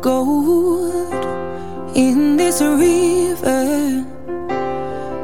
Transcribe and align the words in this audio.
gold 0.00 1.12
in 1.94 2.36
this 2.36 2.62
river 2.62 4.06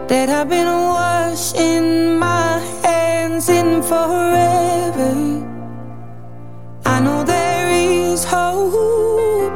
that 0.07 0.29
I've 0.29 0.49
been 0.51 0.67
washing 0.67 2.19
my 2.19 2.59
hands 2.85 3.49
in 3.49 3.83
forever. 3.83 5.15
I 6.85 7.01
know 7.01 7.25
there 7.25 7.71
is 7.71 8.25
hope 8.25 9.53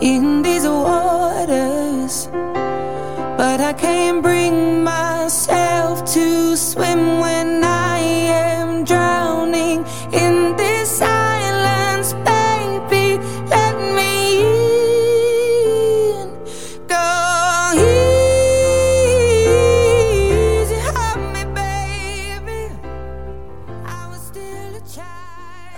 in 0.00 0.42
these 0.42 0.66
waters, 0.68 2.28
but 3.36 3.60
I 3.60 3.72
can't 3.76 4.22
bring 4.22 4.84
myself 4.84 6.04
to 6.14 6.56
swim 6.56 7.18
when 7.18 7.43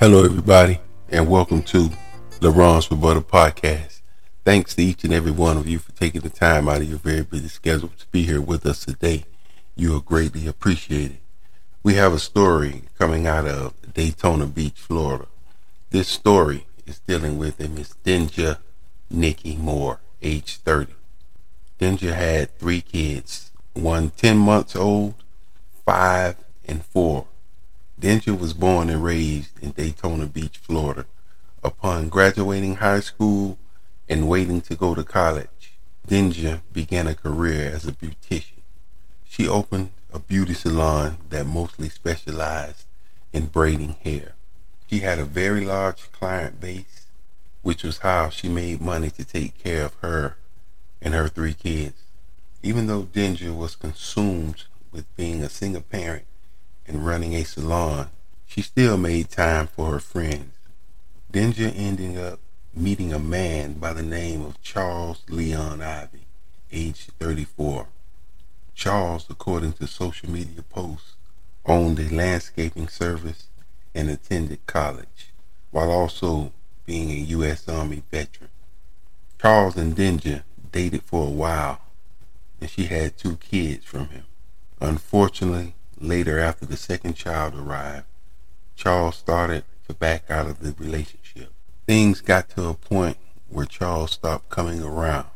Hello, 0.08 0.24
everybody, 0.24 0.78
and 1.08 1.28
welcome 1.28 1.64
to 1.64 1.90
the 2.38 2.52
Ron's 2.52 2.84
for 2.84 2.94
Butter 2.94 3.22
podcast. 3.22 4.02
Thanks 4.44 4.76
to 4.76 4.82
each 4.84 5.02
and 5.02 5.12
every 5.12 5.32
one 5.32 5.56
of 5.56 5.66
you 5.66 5.80
for 5.80 5.90
taking 5.94 6.20
the 6.20 6.30
time 6.30 6.68
out 6.68 6.80
of 6.80 6.88
your 6.88 6.98
very 6.98 7.24
busy 7.24 7.48
schedule 7.48 7.88
to 7.88 8.06
be 8.12 8.22
here 8.22 8.40
with 8.40 8.64
us 8.66 8.84
today. 8.84 9.24
You 9.74 9.96
are 9.96 10.00
greatly 10.00 10.46
appreciated. 10.46 11.18
We 11.82 11.94
have 11.94 12.12
a 12.12 12.20
story 12.20 12.82
coming 12.96 13.26
out 13.26 13.48
of 13.48 13.74
Daytona 13.94 14.46
Beach, 14.46 14.78
Florida. 14.78 15.26
This 15.90 16.06
story 16.06 16.68
is 16.86 17.00
dealing 17.00 17.36
with 17.36 17.58
a 17.58 17.68
Miss 17.68 17.96
Den'Jah 18.04 18.58
Nickie 19.12 19.58
Moore, 19.58 19.98
age 20.22 20.58
30. 20.58 20.94
Den'Jah 21.80 22.14
had 22.14 22.56
three 22.60 22.80
kids, 22.80 23.50
one 23.74 24.10
10 24.10 24.38
months 24.38 24.76
old, 24.76 25.14
five, 25.84 26.36
and 26.64 26.84
four. 26.84 27.26
Den'Jah 27.98 28.38
was 28.38 28.52
born 28.52 28.90
and 28.90 29.02
raised 29.02 29.58
in 29.62 29.70
Daytona 29.70 30.26
Beach, 30.26 30.58
Florida. 30.58 31.06
Upon 31.64 32.10
graduating 32.10 32.76
high 32.76 33.00
school 33.00 33.56
and 34.06 34.28
waiting 34.28 34.60
to 34.62 34.76
go 34.76 34.94
to 34.94 35.02
college, 35.02 35.72
Den'Jah 36.06 36.60
began 36.74 37.06
a 37.06 37.14
career 37.14 37.72
as 37.74 37.86
a 37.86 37.92
beautician. 37.92 38.60
She 39.24 39.48
opened 39.48 39.92
a 40.12 40.18
beauty 40.18 40.52
salon 40.52 41.16
that 41.30 41.46
mostly 41.46 41.88
specialized 41.88 42.84
in 43.32 43.46
braiding 43.46 43.96
hair. 44.04 44.34
She 44.90 45.00
had 45.00 45.18
a 45.18 45.24
very 45.24 45.64
large 45.64 46.12
client 46.12 46.60
base, 46.60 47.06
which 47.62 47.82
was 47.82 47.98
how 47.98 48.28
she 48.28 48.50
made 48.50 48.82
money 48.82 49.08
to 49.08 49.24
take 49.24 49.56
care 49.56 49.86
of 49.86 49.94
her 50.02 50.36
and 51.00 51.14
her 51.14 51.28
three 51.28 51.54
kids. 51.54 52.02
Even 52.62 52.88
though 52.88 53.04
Den'Jah 53.04 53.56
was 53.56 53.74
consumed 53.74 54.64
with 54.92 55.16
being 55.16 55.42
a 55.42 55.48
single 55.48 55.80
parent 55.80 56.26
and 56.86 57.06
running 57.06 57.34
a 57.34 57.44
salon, 57.44 58.10
she 58.46 58.62
still 58.62 58.96
made 58.96 59.30
time 59.30 59.66
for 59.66 59.90
her 59.92 60.00
friends. 60.00 60.54
Den'Jah 61.32 61.72
ended 61.76 62.16
up 62.16 62.40
meeting 62.74 63.12
a 63.12 63.18
man 63.18 63.74
by 63.74 63.92
the 63.92 64.02
name 64.02 64.44
of 64.44 64.62
Charles 64.62 65.22
Leon 65.28 65.82
Ivy, 65.82 66.26
age 66.70 67.08
34. 67.18 67.86
Charles, 68.74 69.26
according 69.30 69.72
to 69.74 69.86
social 69.86 70.30
media 70.30 70.62
posts, 70.62 71.14
owned 71.64 71.98
a 71.98 72.14
landscaping 72.14 72.88
service 72.88 73.48
and 73.94 74.10
attended 74.10 74.64
college, 74.66 75.32
while 75.70 75.90
also 75.90 76.52
being 76.84 77.10
a 77.10 77.14
U.S. 77.14 77.68
Army 77.68 78.02
veteran. 78.10 78.50
Charles 79.40 79.76
and 79.76 79.96
Den'Jah 79.96 80.42
dated 80.70 81.02
for 81.02 81.26
a 81.26 81.30
while, 81.30 81.80
and 82.60 82.70
she 82.70 82.84
had 82.84 83.16
two 83.16 83.36
kids 83.36 83.84
from 83.84 84.08
him. 84.08 84.24
Unfortunately, 84.80 85.74
later 85.98 86.38
after 86.38 86.66
the 86.66 86.76
second 86.76 87.14
child 87.14 87.54
arrived, 87.54 88.06
Charles 88.74 89.16
started 89.16 89.64
to 89.88 89.94
back 89.94 90.30
out 90.30 90.46
of 90.46 90.60
the 90.60 90.74
relationship. 90.78 91.52
Things 91.86 92.20
got 92.20 92.48
to 92.50 92.68
a 92.68 92.74
point 92.74 93.16
where 93.48 93.66
Charles 93.66 94.12
stopped 94.12 94.48
coming 94.48 94.82
around, 94.82 95.28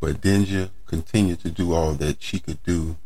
but 0.00 0.20
Den'Jah 0.20 0.70
continued 0.86 1.40
to 1.40 1.50
do 1.50 1.72
all 1.72 1.92
that 1.94 2.22
she 2.22 2.38
could 2.38 2.62
do 2.62 2.96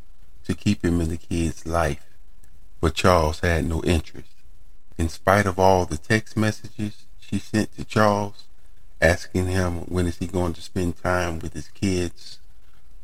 to 0.45 0.55
keep 0.55 0.85
him 0.85 1.01
in 1.01 1.09
the 1.09 1.17
kid's 1.17 1.67
life, 1.67 2.07
but 2.81 2.95
Charles 2.95 3.41
had 3.41 3.65
no 3.65 3.83
interest. 3.83 4.31
In 4.99 5.09
spite 5.09 5.47
of 5.47 5.59
all 5.59 5.87
the 5.87 5.97
text 5.97 6.37
messages 6.37 7.07
she 7.19 7.39
sent 7.39 7.75
to 7.77 7.85
Charles, 7.85 8.45
asking 9.01 9.47
him 9.47 9.81
when 9.83 10.07
is 10.07 10.19
he 10.19 10.27
going 10.27 10.53
to 10.53 10.63
spend 10.63 11.03
time 11.03 11.39
with 11.39 11.55
his 11.55 11.69
kids, 11.69 12.39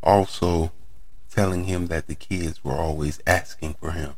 also 0.03 0.72
telling 1.31 1.65
him 1.65 1.87
that 1.87 2.07
the 2.07 2.15
kids 2.15 2.65
were 2.65 2.75
always 2.75 3.21
asking 3.27 3.75
for 3.75 3.93
him. 3.93 4.15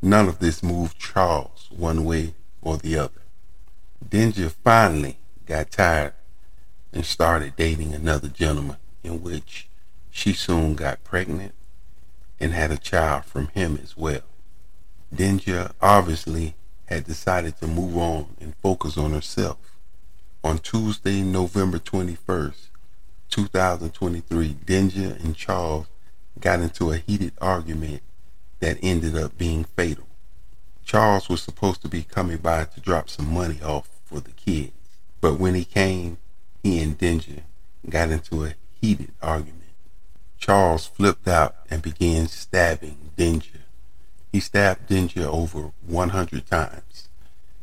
None 0.00 0.28
of 0.28 0.38
this 0.38 0.62
moved 0.62 0.98
Charles 0.98 1.68
one 1.70 2.04
way 2.04 2.34
or 2.62 2.76
the 2.76 2.96
other. 2.96 3.22
Den'Jah 4.08 4.52
finally 4.64 5.18
got 5.46 5.70
tired 5.70 6.14
and 6.92 7.04
started 7.04 7.56
dating 7.56 7.92
another 7.92 8.28
gentleman, 8.28 8.78
in 9.04 9.22
which 9.22 9.68
she 10.10 10.32
soon 10.32 10.74
got 10.74 11.04
pregnant 11.04 11.54
and 12.38 12.52
had 12.52 12.70
a 12.70 12.78
child 12.78 13.24
from 13.24 13.48
him 13.48 13.78
as 13.82 13.96
well. 13.96 14.22
Den'Jah 15.14 15.72
obviously 15.82 16.54
had 16.86 17.04
decided 17.04 17.58
to 17.58 17.66
move 17.66 17.96
on 17.96 18.36
and 18.40 18.54
focus 18.56 18.96
on 18.96 19.12
herself. 19.12 19.58
On 20.42 20.58
Tuesday, 20.58 21.20
November 21.20 21.78
21st, 21.78 22.68
2023, 23.28 24.54
Den'Jah 24.64 25.22
and 25.22 25.36
Charles 25.36 25.86
got 26.38 26.60
into 26.60 26.92
a 26.92 26.98
heated 26.98 27.32
argument 27.40 28.02
that 28.60 28.78
ended 28.82 29.16
up 29.16 29.36
being 29.36 29.64
fatal. 29.64 30.06
Charles 30.84 31.28
was 31.28 31.42
supposed 31.42 31.82
to 31.82 31.88
be 31.88 32.02
coming 32.02 32.38
by 32.38 32.64
to 32.64 32.80
drop 32.80 33.08
some 33.08 33.32
money 33.32 33.60
off 33.62 33.88
for 34.04 34.20
the 34.20 34.32
kids, 34.32 34.72
but 35.20 35.38
when 35.38 35.54
he 35.54 35.64
came, 35.64 36.18
he 36.62 36.80
and 36.80 36.98
Den'Jah 36.98 37.42
got 37.88 38.10
into 38.10 38.44
a 38.44 38.54
heated 38.80 39.12
argument. 39.22 39.60
Charles 40.38 40.86
flipped 40.86 41.28
out 41.28 41.56
and 41.70 41.82
began 41.82 42.26
stabbing 42.26 43.12
Den'Jah. 43.16 43.60
He 44.32 44.40
stabbed 44.40 44.88
Den'Jah 44.88 45.26
over 45.26 45.72
100 45.86 46.46
times. 46.46 47.08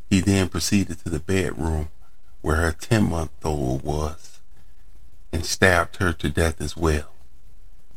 He 0.10 0.22
then 0.22 0.50
proceeded 0.50 1.00
to 1.00 1.10
the 1.10 1.20
bedroom 1.20 1.90
where 2.42 2.58
her 2.58 2.72
10 2.72 3.10
month 3.10 3.32
old 3.44 3.84
was 3.84 4.40
and 5.34 5.46
stabbed 5.46 5.98
her 5.98 6.14
to 6.14 6.30
death 6.30 6.62
as 6.62 6.78
well. 6.78 7.12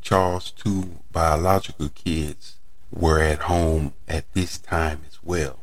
Charles' 0.00 0.50
two 0.50 1.00
biological 1.12 1.88
kids 1.90 2.56
were 2.90 3.20
at 3.20 3.40
home 3.42 3.94
at 4.08 4.32
this 4.34 4.58
time 4.58 5.02
as 5.06 5.18
well. 5.22 5.60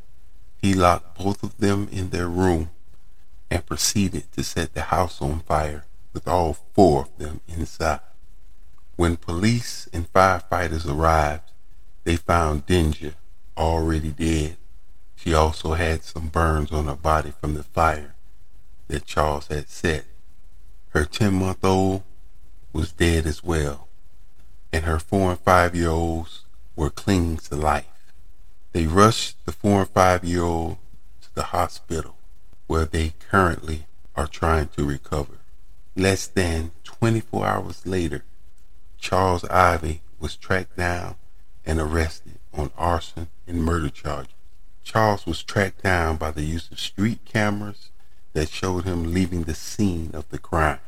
He 0.61 0.73
locked 0.73 1.17
both 1.17 1.43
of 1.43 1.57
them 1.57 1.87
in 1.91 2.09
their 2.09 2.27
room 2.27 2.69
and 3.49 3.65
proceeded 3.65 4.31
to 4.33 4.43
set 4.43 4.73
the 4.73 4.83
house 4.83 5.21
on 5.21 5.39
fire 5.41 5.85
with 6.13 6.27
all 6.27 6.57
four 6.73 7.03
of 7.03 7.17
them 7.17 7.41
inside. 7.47 7.99
When 8.95 9.17
police 9.17 9.87
and 9.93 10.11
firefighters 10.11 10.91
arrived, 10.91 11.51
they 12.03 12.15
found 12.15 12.65
Den'Jah 12.65 13.13
already 13.55 14.11
dead. 14.11 14.57
She 15.15 15.33
also 15.33 15.73
had 15.73 16.03
some 16.03 16.29
burns 16.29 16.71
on 16.71 16.85
her 16.85 16.95
body 16.95 17.33
from 17.39 17.53
the 17.53 17.63
fire 17.63 18.15
that 18.87 19.05
Charles 19.05 19.47
had 19.47 19.69
set. 19.69 20.05
Her 20.89 21.05
10 21.05 21.33
month 21.33 21.63
old 21.63 22.03
was 22.73 22.91
dead 22.91 23.25
as 23.25 23.43
well, 23.43 23.86
and 24.77 24.85
her 24.85 24.99
four 24.99 25.31
and 25.31 25.39
five 25.39 25.73
year 25.73 25.89
olds 25.89 26.41
were 26.75 26.91
clinging 26.91 27.37
to 27.37 27.55
life. 27.55 28.13
They 28.73 28.85
rushed 28.85 29.43
the 29.43 29.51
four 29.51 29.79
and 29.79 29.89
five 29.89 30.23
year 30.23 30.43
old 30.43 30.77
to 31.23 31.33
the 31.33 31.45
hospital 31.45 32.15
where 32.67 32.85
they 32.85 33.13
currently 33.27 33.87
are 34.15 34.27
trying 34.27 34.67
to 34.67 34.85
recover. 34.85 35.39
Less 35.95 36.27
than 36.27 36.73
24 36.83 37.43
hours 37.47 37.87
later, 37.87 38.23
Charles 38.99 39.43
Ivy 39.45 40.01
was 40.19 40.35
tracked 40.35 40.77
down 40.77 41.15
and 41.65 41.79
arrested 41.79 42.37
on 42.53 42.69
arson 42.77 43.29
and 43.47 43.63
murder 43.63 43.89
charges. 43.89 44.33
Charles 44.83 45.25
was 45.25 45.41
tracked 45.41 45.81
down 45.81 46.17
by 46.17 46.29
the 46.29 46.43
use 46.43 46.69
of 46.69 46.79
street 46.79 47.25
cameras 47.25 47.89
that 48.33 48.49
showed 48.49 48.83
him 48.85 49.11
leaving 49.11 49.43
the 49.43 49.55
scene 49.55 50.11
of 50.13 50.29
the 50.29 50.37
crime. 50.37 50.81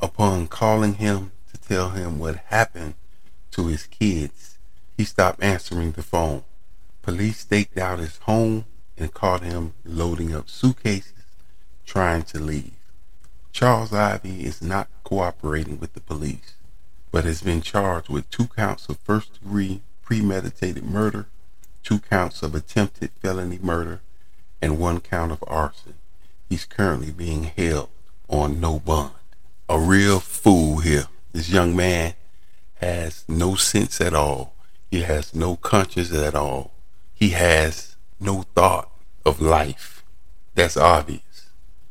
Upon 0.00 0.46
calling 0.46 0.94
him 0.94 1.32
to 1.52 1.58
tell 1.60 1.90
him 1.90 2.18
what 2.18 2.36
happened 2.46 2.94
to 3.52 3.66
his 3.66 3.86
kids, 3.86 4.58
he 4.96 5.04
stopped 5.04 5.42
answering 5.42 5.92
the 5.92 6.02
phone. 6.02 6.44
Police 7.02 7.40
staked 7.40 7.78
out 7.78 7.98
his 7.98 8.18
home 8.18 8.66
and 8.96 9.14
caught 9.14 9.42
him 9.42 9.74
loading 9.84 10.34
up 10.34 10.48
suitcases, 10.48 11.24
trying 11.86 12.22
to 12.24 12.38
leave. 12.38 12.72
Charles 13.52 13.92
Ivy 13.92 14.44
is 14.44 14.62
not 14.62 14.88
cooperating 15.02 15.80
with 15.80 15.94
the 15.94 16.00
police, 16.00 16.54
but 17.10 17.24
has 17.24 17.42
been 17.42 17.62
charged 17.62 18.08
with 18.08 18.30
two 18.30 18.46
counts 18.48 18.88
of 18.88 18.98
first 18.98 19.40
degree 19.40 19.80
premeditated 20.02 20.84
murder, 20.84 21.26
two 21.82 21.98
counts 21.98 22.42
of 22.42 22.54
attempted 22.54 23.10
felony 23.22 23.58
murder, 23.60 24.00
and 24.62 24.78
one 24.78 25.00
count 25.00 25.32
of 25.32 25.42
arson. 25.46 25.94
He's 26.48 26.64
currently 26.64 27.10
being 27.10 27.44
held 27.44 27.88
on 28.28 28.60
no 28.60 28.78
bond. 28.78 29.12
A 29.68 29.78
real 29.78 30.20
fool 30.20 30.78
here. 30.78 31.06
This 31.32 31.48
young 31.48 31.76
man 31.76 32.14
has 32.80 33.24
no 33.28 33.54
sense 33.54 34.00
at 34.00 34.14
all. 34.14 34.54
He 34.90 35.02
has 35.02 35.34
no 35.34 35.56
conscience 35.56 36.12
at 36.12 36.34
all. 36.34 36.72
He 37.14 37.30
has 37.30 37.96
no 38.18 38.42
thought 38.54 38.90
of 39.24 39.40
life. 39.40 40.02
That's 40.54 40.76
obvious. 40.76 41.50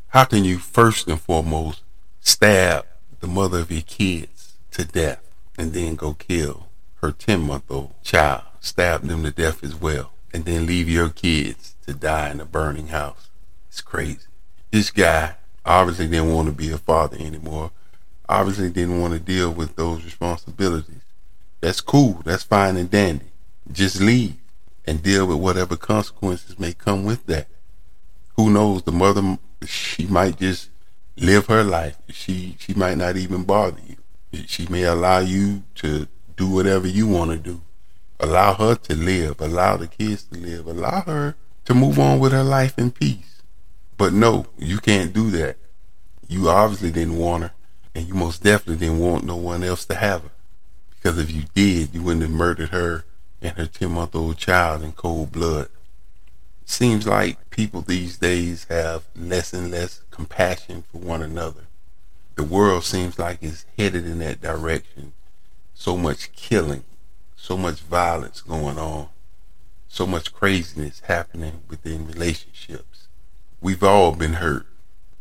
How 0.10 0.26
can 0.26 0.44
you 0.44 0.58
first 0.58 1.08
and 1.08 1.22
foremost 1.22 1.84
stab 2.20 2.86
the 3.20 3.28
mother 3.28 3.60
of 3.60 3.72
your 3.72 3.82
kids 3.82 4.54
to 4.72 4.84
death 4.86 5.22
and 5.58 5.74
then 5.74 5.96
go 5.96 6.14
kill 6.14 6.68
her 7.02 7.12
10 7.12 7.42
month 7.42 7.66
old 7.70 7.94
child, 8.04 8.44
stab 8.60 9.04
them 9.04 9.24
to 9.24 9.32
death 9.32 9.64
as 9.64 9.76
well, 9.76 10.12
and 10.34 10.46
then 10.46 10.66
leave 10.66 10.90
your 10.90 11.10
kids 11.10 11.76
to 11.86 11.94
die 11.94 12.32
in 12.32 12.40
a 12.40 12.46
burning 12.46 12.88
house? 12.88 13.30
It's 13.70 13.82
crazy. 13.82 14.28
This 14.72 14.92
guy 14.92 15.36
obviously 15.66 16.08
didn't 16.08 16.34
want 16.34 16.48
to 16.48 16.54
be 16.54 16.72
a 16.72 16.78
father 16.78 17.18
anymore. 17.18 17.72
Obviously 18.30 18.70
didn't 18.70 19.02
want 19.02 19.14
to 19.14 19.20
deal 19.20 19.52
with 19.52 19.76
those 19.76 20.06
responsibilities. 20.06 21.02
That's 21.62 21.82
cool. 21.82 22.22
That's 22.24 22.44
fine 22.44 22.78
and 22.78 22.90
dandy. 22.90 23.26
Just 23.72 24.00
leave 24.00 24.36
and 24.86 25.02
deal 25.02 25.26
with 25.26 25.38
whatever 25.38 25.76
consequences 25.76 26.60
may 26.60 26.74
come 26.74 27.04
with 27.04 27.26
that. 27.26 27.48
Who 28.38 28.52
knows? 28.52 28.84
The 28.84 28.92
mother, 28.92 29.40
she 29.66 30.06
might 30.06 30.38
just 30.38 30.70
live 31.18 31.48
her 31.48 31.64
life. 31.64 31.98
She 32.10 32.56
she 32.60 32.74
might 32.74 32.98
not 32.98 33.18
even 33.18 33.44
bother 33.44 33.80
you. 33.88 34.46
She 34.46 34.68
may 34.68 34.84
allow 34.84 35.20
you 35.20 35.64
to 35.76 36.08
do 36.38 36.48
whatever 36.50 36.88
you 36.88 37.08
want 37.08 37.32
to 37.32 37.38
do. 37.38 37.62
Allow 38.20 38.54
her 38.54 38.76
to 38.76 38.96
live. 38.96 39.42
Allow 39.42 39.78
the 39.78 39.88
kids 39.88 40.24
to 40.26 40.38
live. 40.38 40.68
Allow 40.68 41.02
her 41.02 41.36
to 41.66 41.74
move 41.74 42.00
on 42.00 42.20
with 42.20 42.32
her 42.32 42.44
life 42.44 42.78
in 42.78 42.92
peace. 42.92 43.42
But 43.98 44.14
no, 44.14 44.46
you 44.58 44.78
can't 44.78 45.14
do 45.14 45.30
that. 45.32 45.58
You 46.28 46.48
obviously 46.48 46.92
didn't 46.92 47.18
want 47.18 47.44
her, 47.44 47.52
and 48.00 48.08
you 48.08 48.14
most 48.14 48.44
definitely 48.44 48.78
didn't 48.78 49.00
want 49.00 49.26
no 49.26 49.36
one 49.36 49.62
else 49.62 49.84
to 49.84 49.94
have 49.94 50.24
her. 50.24 50.32
Because 50.92 51.20
if 51.20 51.30
you 51.30 51.44
did, 51.54 51.94
you 51.94 52.02
wouldn't 52.02 52.22
have 52.22 52.32
murdered 52.32 52.70
her 52.70 53.04
and 53.42 53.58
her 53.58 53.66
10 53.66 53.92
month 53.92 54.16
old 54.16 54.38
child 54.38 54.84
in 54.84 54.94
cold 54.94 55.34
blood. 55.34 55.68
Seems 56.64 57.06
like 57.06 57.50
people 57.50 57.82
these 57.82 58.18
days 58.18 58.68
have 58.70 59.04
less 59.18 59.52
and 59.52 59.70
less 59.70 60.02
compassion 60.12 60.86
for 60.90 61.00
one 61.00 61.22
another. 61.22 61.68
The 62.36 62.44
world 62.44 62.86
seems 62.86 63.20
like 63.20 63.40
it's 63.42 63.66
headed 63.78 64.06
in 64.06 64.20
that 64.20 64.40
direction. 64.40 65.12
So 65.74 65.98
much 65.98 66.32
killing, 66.32 66.86
so 67.36 67.58
much 67.58 67.82
violence 67.82 68.40
going 68.40 68.80
on, 68.80 69.10
so 69.90 70.08
much 70.08 70.34
craziness 70.34 71.02
happening 71.02 71.64
within 71.68 72.08
relationships. 72.08 73.10
We've 73.60 73.84
all 73.84 74.14
been 74.14 74.36
hurt. 74.36 74.68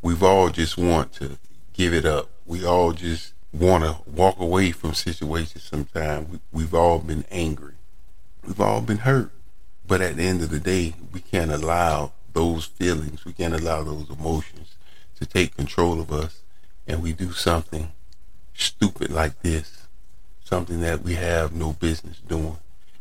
We've 0.01 0.23
all 0.23 0.51
just 0.51 0.79
want 0.79 1.13
to 1.15 1.39
give 1.73 1.93
it 1.93 2.05
up. 2.05 2.31
We 2.49 2.65
all 2.65 2.93
just 2.95 3.35
want 3.53 3.85
to 3.85 3.99
walk 4.11 4.41
away 4.41 4.73
from 4.73 4.95
situations 4.95 5.65
sometimes. 5.65 6.41
We, 6.51 6.63
have 6.63 6.73
all 6.73 6.99
been 6.99 7.27
angry. 7.31 7.75
We've 8.43 8.59
all 8.59 8.81
been 8.81 8.99
hurt. 8.99 9.31
But 9.87 10.01
at 10.01 10.17
the 10.17 10.23
end 10.23 10.41
of 10.41 10.49
the 10.49 10.59
day, 10.59 10.95
we 11.13 11.21
can't 11.21 11.53
allow 11.53 12.13
those 12.33 12.65
feelings, 12.65 13.27
we 13.27 13.35
can't 13.35 13.53
allow 13.53 13.83
those 13.83 14.09
emotions 14.09 14.77
to 15.19 15.27
take 15.27 15.57
control 15.57 16.01
of 16.01 16.11
us 16.11 16.41
and 16.87 17.03
we 17.03 17.13
do 17.13 17.33
something 17.33 17.93
stupid 18.55 19.11
like 19.11 19.43
this, 19.43 19.87
something 20.43 20.81
that 20.81 21.03
we 21.03 21.17
have 21.17 21.53
no 21.53 21.75
business 21.75 22.19
doing. 22.27 22.57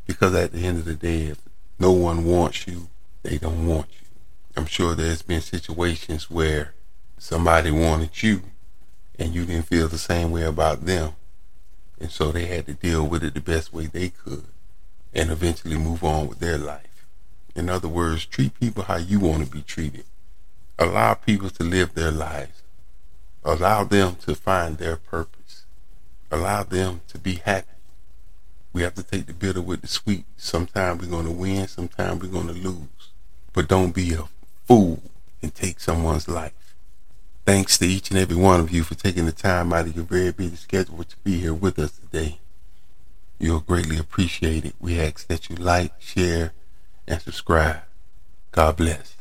Because 0.05 0.35
at 0.35 0.51
the 0.51 0.65
end 0.65 0.79
of 0.79 0.85
the 0.85 0.95
day, 0.95 1.23
if 1.27 1.39
no 1.79 1.94
one 1.94 2.25
wants 2.25 2.67
you, 2.67 2.89
they 3.23 3.38
don't 3.38 3.65
want 3.65 3.88
you. 3.91 4.07
I'm 4.57 4.65
sure 4.65 4.94
there's 4.94 5.21
been 5.21 5.39
situations 5.39 6.29
where 6.29 6.73
somebody 7.17 7.71
wanted 7.71 8.21
you 8.21 8.41
and 9.19 9.33
you 9.33 9.45
didn't 9.45 9.65
feel 9.65 9.87
the 9.87 9.97
same 9.97 10.31
way 10.31 10.43
about 10.43 10.85
them. 10.85 11.13
And 11.99 12.11
so 12.11 12.31
they 12.31 12.45
had 12.45 12.65
to 12.67 12.73
deal 12.73 13.05
with 13.07 13.23
it 13.23 13.33
the 13.33 13.41
best 13.41 13.73
way 13.73 13.87
they 13.87 14.09
could 14.09 14.45
and 15.13 15.31
eventually 15.31 15.77
move 15.77 16.03
on 16.03 16.27
with 16.27 16.39
their 16.39 16.57
life. 16.57 17.05
In 17.55 17.69
other 17.69 17.87
words, 17.87 18.25
treat 18.25 18.59
people 18.59 18.83
how 18.83 18.97
you 18.97 19.19
want 19.19 19.43
to 19.43 19.49
be 19.49 19.63
treated. 19.63 20.05
Allow 20.77 21.15
people 21.15 21.49
to 21.49 21.63
live 21.63 21.95
their 21.95 22.11
lives. 22.11 22.61
Allow 23.43 23.85
them 23.85 24.15
to 24.17 24.35
find 24.35 24.77
their 24.77 24.97
purpose. 24.97 25.63
Allow 26.29 26.63
them 26.63 27.01
to 27.07 27.17
be 27.17 27.35
happy. 27.35 27.67
We 28.73 28.83
have 28.83 28.93
to 28.95 29.03
take 29.03 29.25
the 29.25 29.33
bitter 29.33 29.61
with 29.61 29.81
the 29.81 29.87
sweet. 29.87 30.25
Sometimes 30.35 31.01
we're 31.01 31.09
going 31.09 31.25
to 31.25 31.31
win, 31.31 31.67
sometimes 31.67 32.21
we're 32.21 32.27
going 32.31 32.47
to 32.47 32.53
lose. 32.53 33.09
But 33.53 33.67
don't 33.67 33.95
be 33.95 34.13
a 34.13 34.25
fool 34.67 35.01
and 35.41 35.55
take 35.55 35.79
someone's 35.79 36.27
life. 36.27 36.66
Thanks 37.47 37.77
to 37.77 37.88
each 37.88 38.09
and 38.09 38.19
every 38.19 38.35
one 38.35 38.59
of 38.59 38.71
you 38.71 38.83
for 38.83 38.95
taking 38.95 39.25
the 39.25 39.31
time 39.31 39.71
out 39.71 39.88
of 39.88 39.95
your 39.95 40.03
very 40.03 40.33
busy 40.33 40.57
schedule 40.57 41.01
to 41.05 41.15
be 41.23 41.39
here 41.39 41.53
with 41.53 41.79
us 41.79 41.94
today. 41.97 42.39
You'll 43.39 43.61
greatly 43.61 43.97
appreciate 43.97 44.65
it. 44.65 44.75
We 44.81 44.99
ask 44.99 45.25
that 45.27 45.49
you 45.49 45.55
like, 45.55 45.94
share, 46.01 46.51
and 47.07 47.21
subscribe. 47.21 47.83
God 48.51 48.75
bless. 48.75 49.15